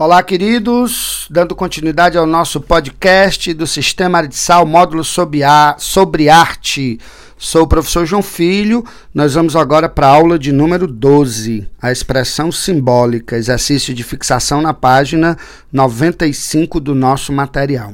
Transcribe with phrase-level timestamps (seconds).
[0.00, 7.00] Olá, queridos, dando continuidade ao nosso podcast do Sistema Aritsal, módulo sobre, a, sobre arte.
[7.36, 8.84] Sou o professor João Filho.
[9.12, 14.62] Nós vamos agora para a aula de número 12, a expressão simbólica, exercício de fixação
[14.62, 15.36] na página
[15.72, 17.92] 95 do nosso material.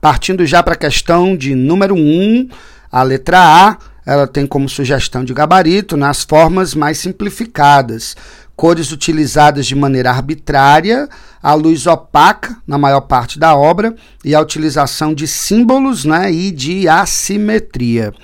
[0.00, 2.48] Partindo já para a questão de número 1,
[2.90, 3.76] a letra A,
[4.06, 8.16] ela tem como sugestão de gabarito nas formas mais simplificadas
[8.62, 11.08] cores utilizadas de maneira arbitrária,
[11.42, 13.92] a luz opaca na maior parte da obra
[14.24, 18.14] e a utilização de símbolos né, e de assimetria.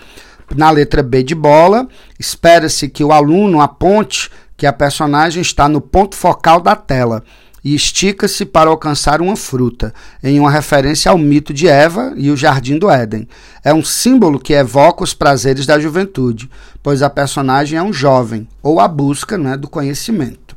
[0.55, 1.89] Na letra B de bola,
[2.21, 7.25] espera-se que o aluno aponte que a personagem está no ponto focal da tela
[7.65, 12.37] e estica-se para alcançar uma fruta, em uma referência ao mito de Eva e o
[12.37, 13.29] jardim do Éden.
[13.65, 16.51] É um símbolo que evoca os prazeres da juventude,
[16.83, 20.57] pois a personagem é um jovem, ou a busca né, do conhecimento.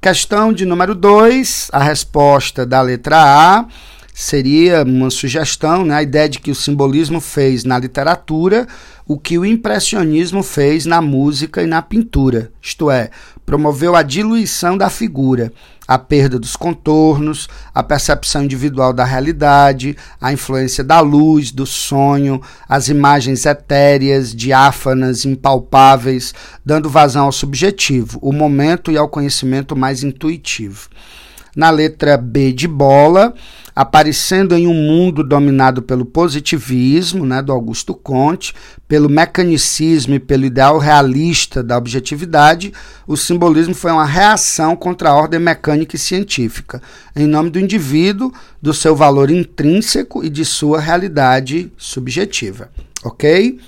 [0.00, 3.66] Questão de número 2, a resposta da letra A
[4.12, 8.66] seria uma sugestão, né, a ideia de que o simbolismo fez na literatura
[9.06, 13.10] o que o impressionismo fez na música e na pintura, isto é,
[13.44, 15.52] promoveu a diluição da figura,
[15.86, 22.40] a perda dos contornos, a percepção individual da realidade, a influência da luz, do sonho,
[22.68, 26.32] as imagens etéreas, diáfanas, impalpáveis,
[26.64, 30.88] dando vazão ao subjetivo, o momento e ao conhecimento mais intuitivo.
[31.54, 33.34] Na letra B de bola,
[33.74, 38.54] aparecendo em um mundo dominado pelo positivismo, né, do Augusto Conte,
[38.86, 42.72] pelo mecanicismo e pelo ideal realista da objetividade,
[43.06, 46.82] o simbolismo foi uma reação contra a ordem mecânica e científica,
[47.16, 52.70] em nome do indivíduo, do seu valor intrínseco e de sua realidade subjetiva.
[53.04, 53.58] Ok?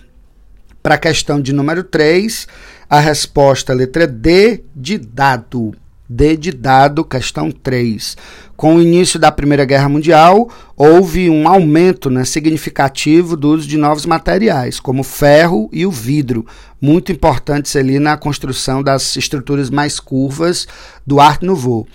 [0.83, 2.47] Para a questão de número 3,
[2.89, 5.75] a resposta letra D de dado.
[6.09, 8.17] D de dado, questão 3.
[8.57, 13.77] Com o início da Primeira Guerra Mundial, houve um aumento né, significativo do uso de
[13.77, 16.47] novos materiais, como o ferro e o vidro,
[16.81, 20.69] muito importantes ali na construção das estruturas mais curvas
[21.05, 21.87] do Art Nouveau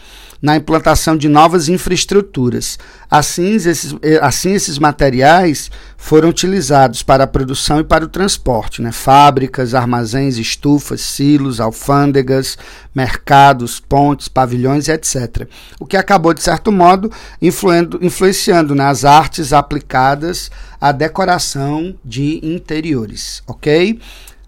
[0.42, 2.80] na implantação de novas infraestruturas.
[3.10, 8.82] Assim esses, eh, assim, esses materiais foram utilizados para a produção e para o transporte,
[8.82, 8.92] né?
[8.92, 12.58] fábricas, armazéns, estufas, silos, alfândegas,
[12.96, 15.48] mercados, pontes, pavilhões, etc.
[15.80, 20.50] O que acabou, de certo modo, influenciando nas né, artes aplicadas
[20.82, 24.00] à decoração de interiores, ok?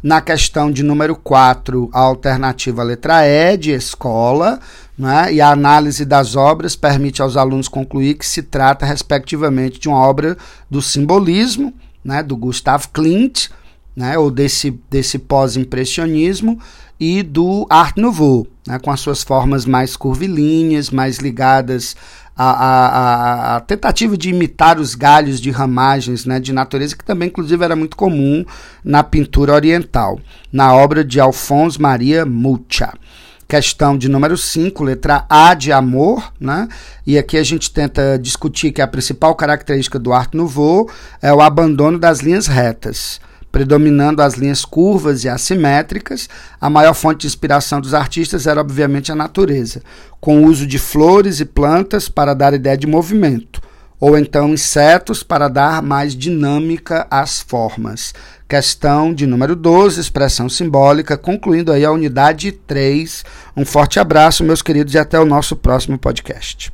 [0.02, 4.60] Na questão de número 4, a alternativa letra E, de escola,
[4.98, 5.32] né?
[5.32, 10.00] e a análise das obras permite aos alunos concluir que se trata, respectivamente, de uma
[10.00, 10.36] obra
[10.68, 11.72] do simbolismo,
[12.04, 12.24] né?
[12.24, 13.50] do Gustav Klimt,
[13.96, 14.18] né?
[14.18, 16.59] ou desse, desse pós-impressionismo,
[17.00, 18.78] e do Art Nouveau, né?
[18.78, 21.96] com as suas formas mais curvilíneas, mais ligadas
[22.44, 27.75] a, tentativa de imitar os galhos de ramagens né, de natureza, que também, inclusive, era
[27.75, 28.44] muito comum
[28.84, 30.19] na pintura oriental,
[30.52, 32.94] na obra de Alphonse Maria Mucha.
[33.47, 36.69] Questão de número 5, letra A de amor, né?
[37.06, 40.90] E aqui a gente tenta discutir que a principal característica do Art Nouveau
[41.22, 43.19] é o abandono das linhas retas
[43.52, 46.30] predominando as linhas curvas e assimétricas,
[46.60, 49.82] a maior fonte de inspiração dos artistas era obviamente a natureza,
[50.20, 53.62] com o uso de flores e plantas para dar ideia de movimento,
[54.00, 58.14] ou então insetos para dar mais dinâmica às formas.
[58.48, 63.24] Questão de número 12, expressão simbólica, concluindo aí a unidade 3.
[63.56, 66.72] Um forte abraço, meus queridos, e até o nosso próximo podcast.